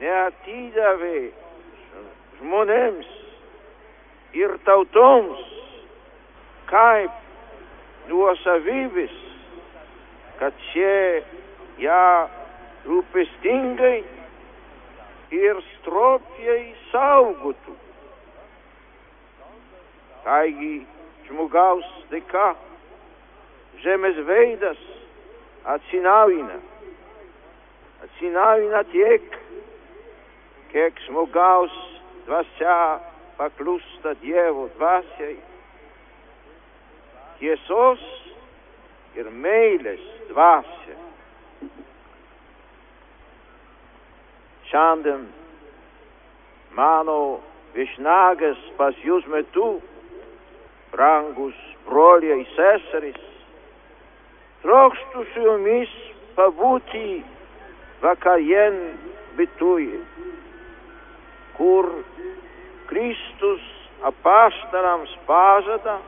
neatidavė 0.01 1.19
žmonėms 2.39 3.09
ir 4.33 4.55
tautoms 4.65 5.43
kaip 6.71 7.21
nuosavybės, 8.09 9.13
kad 10.41 10.57
šie 10.71 11.21
ją 11.83 12.07
rūpestingai 12.89 13.99
ir 15.33 15.61
stropiai 15.73 16.73
saugotų. 16.91 17.75
Taigi 20.23 20.75
žmogaus 21.27 21.87
dėka 22.11 22.53
žemės 23.83 24.19
veidas 24.27 24.79
atsinaujina. 25.75 26.59
Atsinaujina 28.05 28.83
tiek, 28.91 29.37
kiek 30.71 31.01
žmogaus 31.07 31.75
dvasia 32.27 32.77
paklūsta 33.39 34.15
Dievo 34.21 34.69
dvasiai. 34.77 35.37
Tiesos 37.41 38.03
ir 39.19 39.31
meilės 39.43 40.03
dvasia. 40.31 41.02
Šiandien 44.73 45.27
mano 46.73 47.15
viešnagas 47.75 48.57
pas 48.73 48.95
jūs 49.05 49.25
metu, 49.29 49.67
brangus 50.89 51.59
broliai 51.85 52.39
seserys, 52.55 53.19
trokštų 54.63 55.25
su 55.33 55.43
jumis 55.43 55.91
pabūti 56.33 57.19
vakarien 58.01 58.79
bituje, 59.37 59.99
kur 61.59 61.91
Kristus 62.89 63.67
apaštalams 64.09 65.13
pažada 65.27 65.99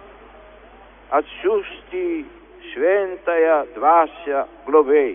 atsiųsti 1.19 2.07
šventąją 2.71 3.61
dvasią 3.77 4.41
globėjai. 4.65 5.13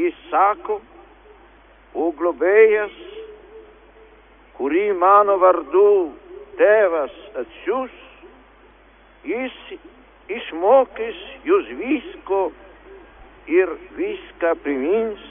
Jis 0.00 0.24
sako, 0.30 0.78
o 1.94 2.10
globėjas, 2.18 2.94
kurį 4.56 4.86
mano 4.98 5.38
vardu 5.42 5.88
tėvas 6.58 7.14
atsiūs, 7.42 7.94
jis 9.28 9.58
išmokys 10.32 11.18
jūs 11.48 11.72
visko 11.80 12.42
ir 13.50 13.74
viską 13.98 14.54
primins, 14.62 15.22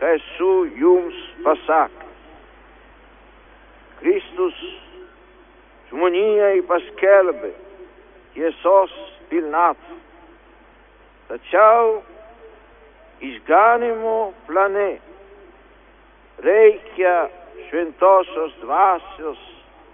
ką 0.00 0.16
esu 0.16 0.52
jums 0.80 1.20
pasakęs. 1.44 2.02
Kristus 4.00 4.58
žmonijai 5.90 6.60
paskelbė 6.68 7.52
tiesos 8.34 8.92
pilnatvę. 9.30 9.96
Tačiau 11.30 12.02
išganimo 13.24 14.18
plane 14.46 14.90
reikia 16.44 17.28
šventosios 17.68 18.52
dvasios 18.60 19.38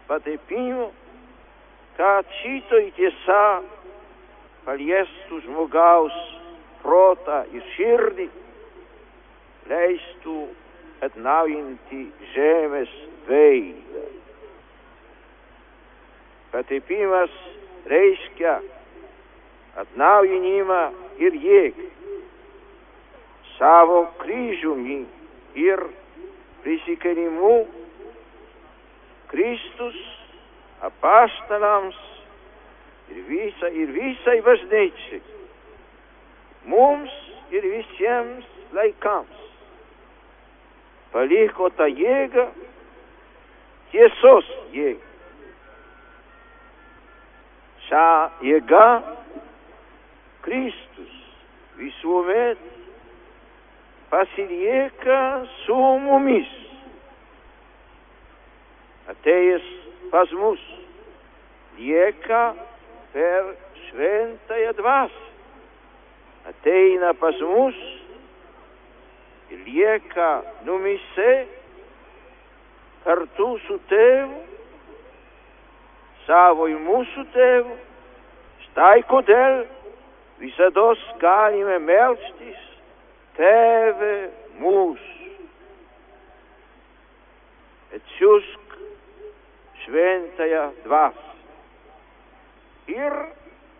patepimo, 0.08 0.90
kad 1.96 2.26
šitoj 2.40 2.90
tiesa 2.96 3.44
paliestų 4.66 5.40
žmogaus 5.46 6.16
protą 6.82 7.42
ir 7.54 7.64
širdį, 7.76 8.28
leistų 9.70 10.38
atnaujinti 11.06 12.02
žemės 12.34 12.92
veidą. 13.28 14.04
Patepimas 16.52 17.32
reiškia 17.88 18.58
atnaujinimą 19.82 20.82
ir 21.22 21.38
jėgą. 21.46 21.88
Savo 23.56 24.04
kryžiumi 24.20 25.02
ir 25.62 25.82
prisikėlimu 26.64 27.54
Kristus 29.32 29.98
apaštalams 30.86 31.98
ir, 33.12 33.22
visa, 33.28 33.70
ir 33.70 33.92
visai 33.94 34.40
bažnyčiai, 34.46 35.22
mums 36.68 37.14
ir 37.54 37.66
visiems 37.76 38.48
laikams 38.76 39.40
paliko 41.12 41.68
tą 41.76 41.88
jėgą, 41.92 42.46
tiesos 43.92 44.52
jėgą. 44.72 45.08
Šią 47.88 48.06
jėgą 48.46 48.86
Kristus 50.46 51.16
visuomet 51.76 52.71
pasilieka 54.12 55.20
su 55.64 55.76
mumis. 56.04 56.50
Atėjęs 59.12 59.68
pas 60.12 60.32
mus 60.36 60.60
lieka 61.78 62.42
per 63.14 63.54
šventąją 63.86 64.72
dvasę. 64.80 65.28
Ateina 66.50 67.14
pas 67.14 67.38
mus 67.40 67.78
ir 69.52 69.62
lieka 69.66 70.30
numise 70.66 71.30
kartu 73.04 73.48
su 73.66 73.78
tėvu, 73.90 74.42
savo 76.26 76.68
ir 76.70 76.82
mūsų 76.84 77.24
tėvu. 77.32 77.78
Štai 78.66 79.00
kodėl 79.08 79.64
visada 80.42 80.90
galime 81.22 81.78
melstis 81.86 82.71
Tėve 83.36 84.14
mūsų. 84.60 85.10
Atsiusk 87.96 88.76
šventąją 89.84 90.64
dvasę 90.84 91.32
ir 92.92 93.16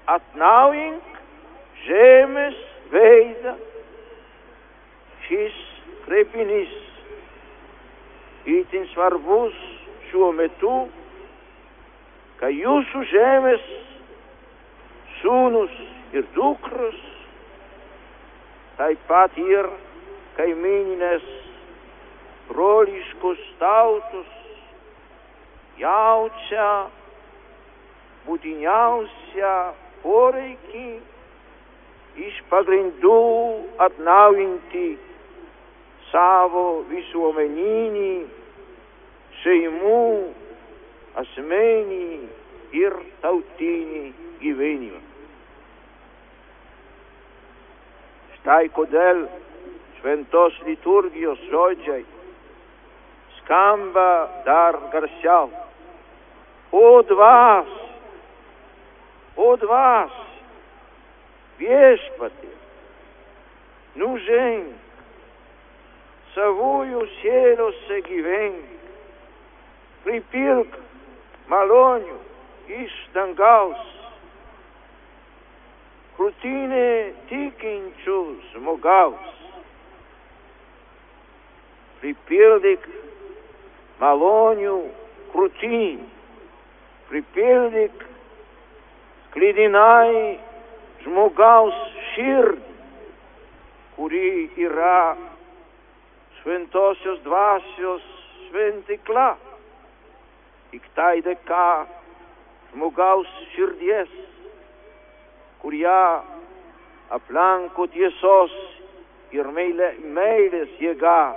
atnaujink 0.07 1.21
žemės 1.87 2.59
veidą. 2.93 3.55
Šis 5.27 5.61
kreipinys 6.07 6.73
itin 8.53 8.89
svarbus 8.93 9.55
šiuo 10.11 10.33
metu, 10.37 10.75
kai 12.41 12.51
jūsų 12.57 13.05
žemės 13.13 13.69
sūnus 15.21 15.77
ir 16.13 16.27
dukros, 16.35 16.99
taip 18.83 19.03
pat 19.07 19.37
ir 19.39 19.67
kaimininės 20.35 21.27
broliškos 22.49 23.43
tautos 23.61 24.33
jaučia 25.79 26.65
būtiniausią 28.25 29.53
poreikį 30.03 30.89
iš 32.27 32.41
pagrindų 32.51 33.21
atnaujinti 33.87 34.89
savo 36.11 36.67
visuomeninį, 36.91 38.13
šeimų, 39.45 40.03
asmenį 41.23 42.05
ir 42.83 43.01
tautinį 43.23 44.05
gyvenimą. 44.43 45.12
Stajko 48.43 48.87
del, 48.91 49.29
shventos 50.01 50.55
liturgios 50.67 51.39
hoxhej, 51.53 52.03
skamba 53.39 54.43
dar 54.45 54.75
garshal. 54.91 55.51
Od 56.73 57.11
vas, 57.11 57.71
od 59.37 59.63
vas, 59.63 60.11
vješpati, 61.59 62.51
nužen, 63.95 64.65
savoju 66.35 67.07
sjelo 67.21 67.73
se 67.87 68.01
given, 68.01 68.55
pripirk 70.05 70.77
malonju, 71.47 72.19
iš 72.69 72.93
dangaus, 73.15 74.02
krūtinė 76.17 76.89
tikinčių 77.31 78.19
žmogaus. 78.53 79.29
Pripildyk 82.03 82.89
malonių 84.03 84.79
krūtinį, 85.33 85.93
pripildyk 87.11 88.03
sklidinai 89.29 90.39
žmogaus 91.05 91.79
širdį, 92.13 92.73
kuri 93.97 94.29
yra 94.67 95.15
šventosios 96.41 97.23
dvasios 97.25 98.05
šventikla. 98.49 99.31
Tik 100.73 100.85
tai 100.97 101.21
dėka 101.25 101.87
žmogaus 102.73 103.31
širdies, 103.55 104.13
kurie 105.63 105.99
aplanko 107.15 107.87
tiesos 107.95 108.55
ir 109.33 109.49
meilė, 109.55 109.93
meilės 110.17 110.73
jėga, 110.83 111.35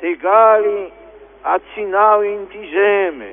tai 0.00 0.14
gali 0.22 0.80
atsinaujinti 1.54 2.64
žemę. 2.72 3.30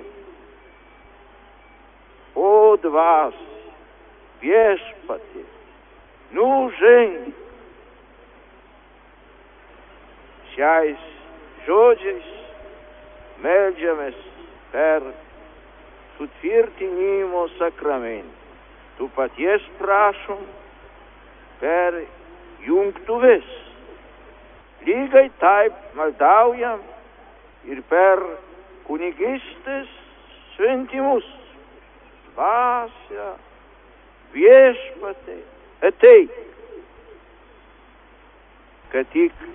O 2.36 2.76
dvas, 2.84 3.36
viešpatė, 4.42 5.44
nuženk. 6.36 7.44
Šiais 10.56 11.08
žodžiais 11.68 12.28
meldžiamės 13.44 14.20
per 14.72 15.04
sutvirtinimo 16.16 17.48
sakramentą. 17.60 18.45
Tu 18.98 19.08
paties 19.16 19.64
prašom 19.80 20.42
per 21.60 22.02
jungtuves. 22.66 23.48
Lygiai 24.86 25.32
taip 25.42 25.96
maldaujam 25.98 26.84
ir 27.72 27.82
per 27.90 28.22
kunigistės 28.88 29.90
šventimus. 30.56 31.28
Dvasia, 32.36 33.28
viešpatė, 34.36 35.38
ateik. 35.90 36.40
Kad 38.94 39.10
tik 39.16 39.46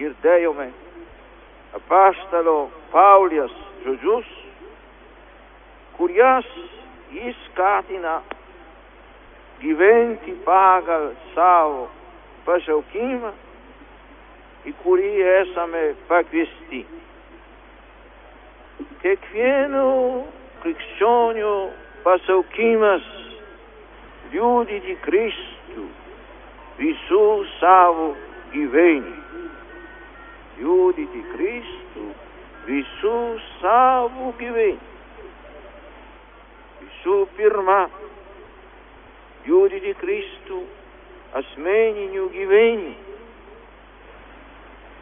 girdėjome 0.00 0.70
apaštalo 1.76 2.56
Paulijos 2.92 3.52
žodžius, 3.84 4.28
kurias 5.96 6.48
jis 7.12 7.36
skatina 7.48 8.20
gyventi 9.60 10.32
pagal 10.46 11.10
savo 11.34 11.88
pašaukimą, 12.46 13.32
į 14.68 14.72
kurį 14.82 15.10
esame 15.34 15.82
pakviesti. 16.08 16.82
Kiekvieno 19.00 19.86
krikščionių 20.62 21.54
pašaukimas 22.04 23.06
liūdyti 24.32 24.96
Kristų 25.04 25.86
visų 26.80 27.24
savo 27.58 28.12
gyvenimų. 28.52 29.46
Liūdyti 30.60 31.24
Kristų 31.32 32.06
visų 32.68 33.18
savo 33.58 34.32
gyvenimų. 34.40 34.89
Visų 37.00 37.26
pirma, 37.36 37.88
liūdyti 39.46 39.94
Kristų 40.00 40.60
asmeninių 41.34 42.26
gyvenimų. 42.34 42.94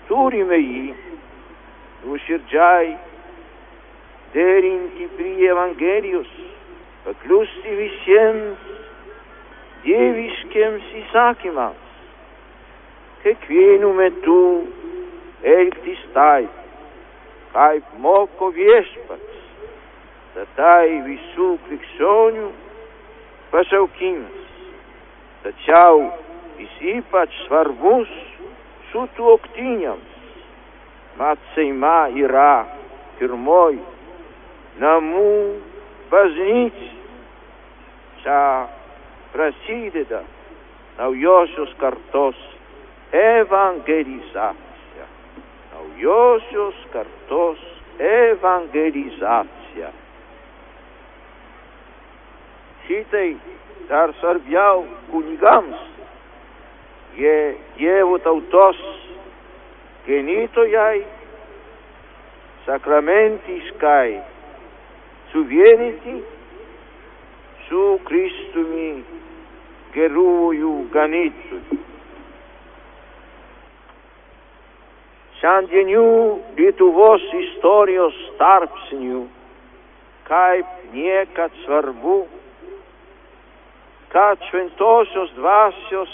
Turime 0.08 0.56
jį 0.56 0.94
nuoširdžiai 2.04 2.92
derinti 4.32 5.08
prie 5.16 5.48
Evangelijos, 5.50 6.30
pakliusti 7.04 7.74
visiems 7.80 8.70
dieviškiams 9.84 10.94
įsakymams, 11.02 11.98
kiekvienu 13.24 13.92
metu 13.98 14.40
elgtis 15.42 16.06
taip, 16.14 16.62
kaip 17.52 17.84
moko 17.98 18.52
viešpats, 18.54 19.37
tad 20.34 20.50
tai 20.56 21.00
visų 21.06 21.50
krikščionių 21.66 22.48
pašaukimas. 23.52 24.38
Tačiau 25.44 26.02
jis 26.58 26.74
ypač 26.96 27.34
svarbus 27.46 28.10
su 28.90 29.06
tuoktiniams. 29.16 30.16
Mat 31.18 31.38
Seima 31.54 32.08
yra 32.14 32.66
pirmoji 33.18 33.82
namų 34.82 35.32
bažnyčia. 36.10 36.94
Čia 38.18 38.66
prasideda 39.32 40.24
naujosios 40.98 41.70
kartos 41.78 42.38
evangelizacija. 43.14 45.06
Naujosios 45.72 46.74
kartos 46.92 47.58
evangelizacija. 47.98 49.92
Šitai 52.88 53.36
dar 53.88 54.14
svarbiau 54.16 54.86
kunigams. 55.10 55.76
Jie 57.20 57.36
Dievo 57.76 58.16
tautos 58.24 58.80
ganytojai 60.06 61.02
sakramentiškai 62.64 64.16
suvienyti 65.34 66.16
su 67.68 67.84
Kristumi 68.08 68.90
gerųjų 69.92 70.74
ganytojų. 70.96 71.80
Šiandienių 75.38 76.06
Lietuvos 76.56 77.32
istorijos 77.44 78.16
tarpsnių 78.40 79.26
kaip 80.28 80.66
niekad 80.92 81.52
svarbu, 81.64 82.26
kad 84.12 84.38
šventosios 84.50 85.30
dvasios 85.36 86.12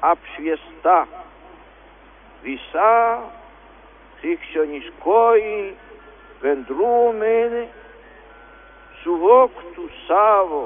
apšviesta 0.00 0.98
visa 2.44 2.94
krikščioniškoji 4.20 5.56
bendruomenė 6.42 7.64
suvoktų 9.02 9.86
savo 10.06 10.62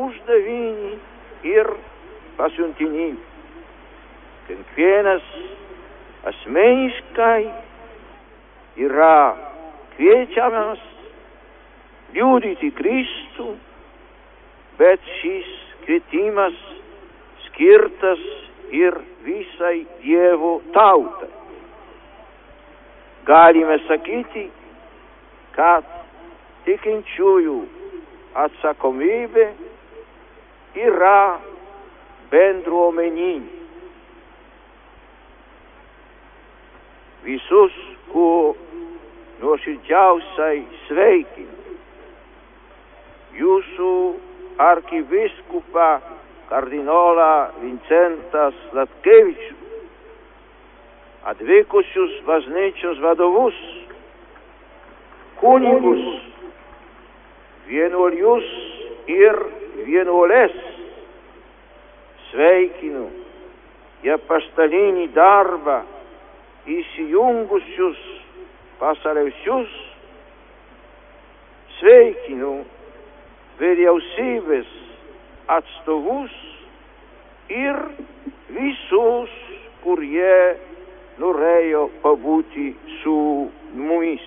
uždavinį 0.00 0.92
ir 1.50 1.70
pasiuntinį. 2.38 3.10
Kiekvienas 4.48 5.26
asmeniškai 6.30 7.42
yra 8.86 9.18
kviečiamas 9.94 10.82
liūdyti 12.14 12.70
Kristų, 12.78 13.54
bet 14.78 15.12
šis 15.20 15.52
kvietimas 15.84 16.56
skirtas 17.46 18.20
ir 18.74 18.96
visai 19.24 19.86
Dievo 20.02 20.58
tautai. 20.72 21.30
Galime 23.24 23.78
sakyti, 23.88 24.48
kad 25.56 25.86
tikinčiųjų 26.66 27.56
atsakomybė 28.44 29.46
yra 30.84 31.38
bendruomeninė. 32.32 33.62
Visus, 37.24 37.76
kuo 38.12 38.52
nuoširdžiausiai 39.40 40.60
sveikinu. 40.84 41.78
Jūsų 43.38 43.92
arkiviskupą 44.58 45.88
kardinolą 46.48 47.30
Vincentą 47.62 48.50
Slatkevičių, 48.58 49.54
atvykusius 51.30 52.18
bažnyčios 52.26 53.00
vadovus, 53.02 53.56
kunigus, 55.40 56.04
vienuolius 57.68 58.48
ir 59.10 59.40
vienuolės. 59.88 60.54
Sveikinu 62.28 63.08
į 64.04 64.12
apaštalinį 64.16 65.08
darbą 65.14 65.80
įsijungusius 66.68 68.00
pasarausius. 68.80 69.70
Sveikinu 71.78 72.56
vyriausybės 73.58 74.70
atstovus 75.54 76.34
ir 77.52 77.76
visus, 78.50 79.34
kurie 79.84 80.56
norėjo 81.20 81.88
pabūti 82.02 82.72
su 83.02 83.16
mumis. 83.78 84.24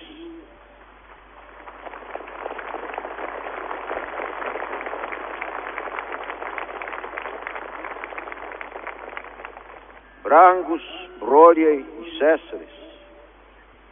Brangus 10.28 10.84
broliai 11.20 11.80
ir 11.80 12.08
seserys, 12.18 12.80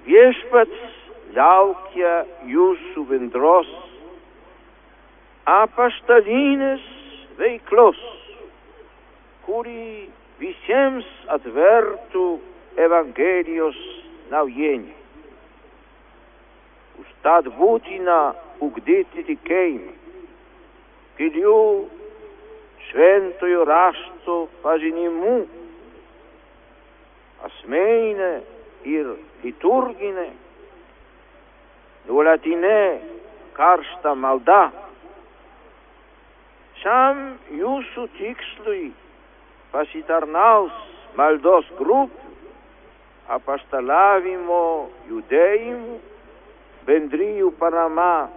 viešpats 0.09 0.97
laukia 1.37 2.23
jūsų 2.49 3.05
bendros 3.09 3.76
apaštalinės 5.47 6.83
veiklos, 7.39 7.99
kuri 9.47 10.09
visiems 10.43 11.07
atvertų 11.31 12.27
Evangelijos 12.77 13.79
naujienį. 14.29 14.93
Užtat 17.01 17.47
būtina 17.57 18.19
ugdyti 18.61 19.23
tikėjimą, 19.29 19.95
gilių 21.17 21.61
šventojo 22.89 23.65
rašto 23.71 24.37
pažinimu, 24.65 25.37
asmeninė 27.47 28.33
ir 28.89 29.15
liturginė, 29.45 30.27
nuolatinė 32.11 32.81
karšta 33.57 34.15
malda. 34.19 34.67
Šiam 36.87 37.21
jūsų 37.51 38.03
tikslui 38.15 38.93
pasitarnaus 39.73 40.77
maldos 41.19 41.67
grupių, 41.81 42.29
apaštalavimo 43.35 44.61
judėjimų, 45.09 45.99
bendrijų 46.87 47.51
parama 47.59 48.29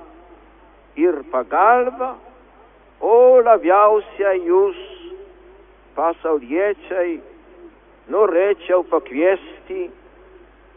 ir 0.98 1.22
pagalba, 1.30 2.16
o 2.98 3.38
labiausiai 3.46 4.42
jūs 4.50 4.82
pasauliečiai 5.94 7.20
norėčiau 8.10 8.82
pakviesti 8.90 9.92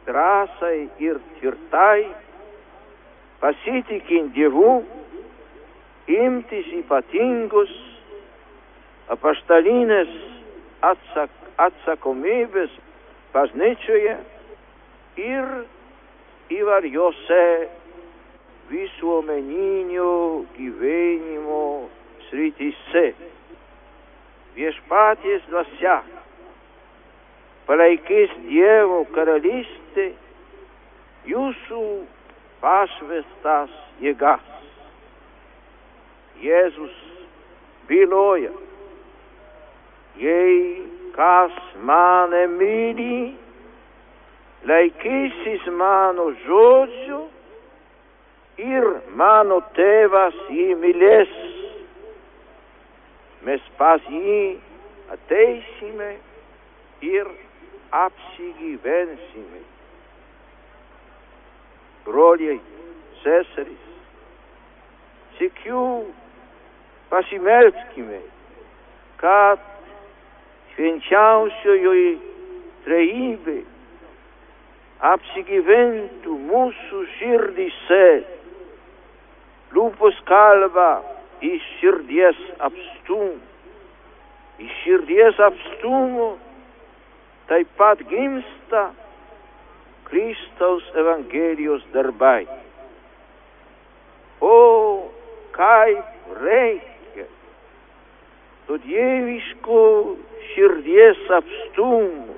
drąsai 0.05 0.79
ir 1.09 1.25
tvirtai, 1.39 2.11
pasitikint 3.41 4.37
Dievu, 4.37 4.83
imtis 6.13 6.69
ypatingus 6.81 7.73
apaštalinės 9.13 10.13
atsak, 10.85 11.33
atsakomybės 11.67 12.73
bažnyčioje 13.35 14.17
ir 15.21 15.53
įvairiose 16.53 17.43
visuomeninio 18.71 20.45
gyvenimo 20.57 21.63
srityse. 22.29 23.07
Viešpaties 24.57 25.45
dvasia 25.49 26.01
palaikys 27.69 28.33
Dievo 28.49 29.05
karalystė 29.17 30.11
jūsų 31.31 31.85
pašvestas 32.61 33.73
jėgas. 34.05 34.52
Jėzus 36.43 36.95
byloja, 37.87 38.51
jei 40.19 40.83
kas 41.15 41.55
mane 41.87 42.47
myli, 42.57 43.35
laikysis 44.67 45.69
mano 45.79 46.31
žodžių 46.43 47.21
ir 48.63 48.89
mano 49.19 49.61
tėvas 49.77 50.39
jį 50.51 50.69
mylės. 50.83 51.33
Mes 53.47 53.63
pas 53.79 54.03
jį 54.11 54.43
ateisime 55.15 56.11
ir 57.03 57.31
apsigyvensime. 58.03 59.63
Broliai, 62.07 62.59
seserys, 63.23 63.87
sikių 65.39 65.85
pasimelskime, 67.13 68.23
kad 69.21 69.61
švenčiausiojoje 70.73 72.13
trejybė 72.87 73.59
apsigyventų 75.13 76.37
mūsų 76.49 77.03
širdise, 77.19 78.07
lūpos 79.77 80.21
kalba 80.29 81.03
iš 81.45 81.67
širdies 81.81 82.41
apstumų, 82.69 83.35
iš 84.63 84.75
širdies 84.85 85.43
apstumų 85.51 86.31
taip 87.51 87.69
pat 87.77 88.01
gimsta 88.09 88.87
Kristaus 90.09 90.87
Evangelijos 90.97 91.85
darbai. 91.93 92.47
O 94.41 94.57
kaip 95.57 96.33
reikia 96.41 96.92
to 98.73 98.79
dieviško 98.89 99.81
širdies 100.53 101.19
apstumų, 101.37 102.37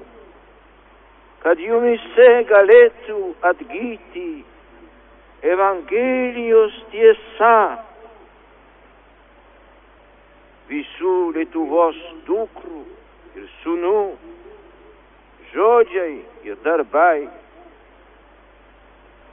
kad 1.44 1.60
jumise 1.62 2.30
galėtų 2.48 3.18
atgyti 3.50 4.42
Evangelijos 5.46 6.74
tiesa. 6.90 7.84
Visų 10.72 11.14
Lietuvos 11.36 12.00
dukrų 12.26 12.82
ir 13.38 13.46
sunų 13.62 14.02
žodžiai 15.52 16.16
ir 16.48 16.58
darbai. 16.66 17.28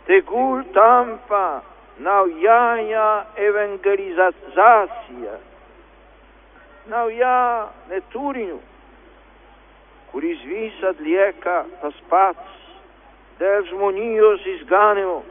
Tegul 0.05 0.67
tampa 0.75 1.63
naująją 6.87 6.89
ewangelizację, 6.89 6.89
nauja 6.89 7.67
neturiniu, 7.89 8.59
kuris 10.11 10.39
visad 10.41 10.99
lieka 10.99 11.65
tas 11.81 11.93
pats 12.09 12.49
dėl 13.39 13.65
žmonijos 13.69 14.45
išganimo, 14.45 15.23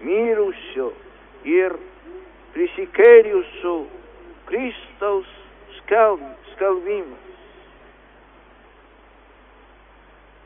mirusio 0.00 0.92
ir 1.44 1.76
prisikėliusio 2.54 3.86
Kristaus 4.46 5.28
skelbimas. 5.80 7.24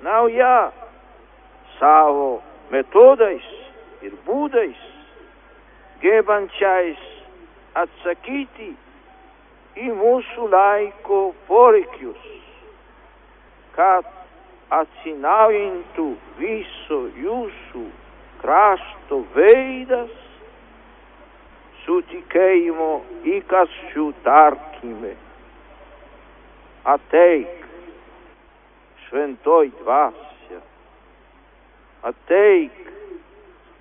Nauja 0.03 0.73
savo 1.79 2.43
metodais 2.71 3.47
ir 4.03 4.17
būdais, 4.27 4.79
gebančiais 6.03 6.99
atsakyti 7.79 8.73
į 9.77 9.93
mūsų 9.97 10.49
laiko 10.53 11.21
poreikius, 11.49 12.25
kad 13.77 14.09
atsinaujintų 14.73 16.09
viso 16.39 17.01
jūsų 17.23 17.85
krašto 18.43 19.23
veidas, 19.37 20.13
su 21.85 21.99
tikėjimo 22.11 22.91
įkasčių 23.37 24.07
tarkime. 24.27 25.15
Ateik, 26.93 27.67
šventoj 29.07 29.71
dvasia, 29.81 30.61
ateik 32.11 32.79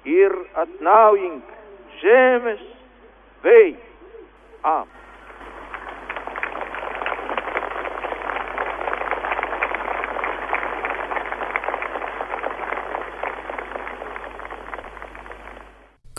ir 0.06 0.38
atnaujink 0.66 1.54
žemės 2.02 2.66
vei. 3.46 3.76
Amen. 4.62 5.01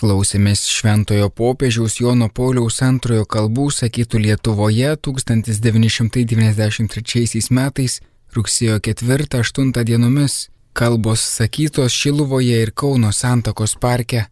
Klausėmės 0.03 0.65
Šventojo 0.67 1.29
popiežiaus 1.31 2.01
Jono 2.01 2.27
Pauliaus 2.27 2.83
antrojo 2.83 3.23
kalbų 3.23 3.71
sakytų 3.71 4.19
Lietuvoje 4.25 4.99
1993 5.07 7.55
metais 7.55 8.03
rugsėjo 8.35 8.83
4-8 8.83 9.71
dienomis. 9.87 10.51
Kalbos 10.75 11.23
sakytos 11.37 11.95
Šiluvoje 11.95 12.59
ir 12.65 12.75
Kauno 12.75 13.15
Santakos 13.15 13.79
parke 13.79 14.27